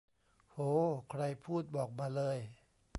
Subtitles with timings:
[0.51, 0.57] โห
[1.09, 2.37] ใครพูด บอกมาเลย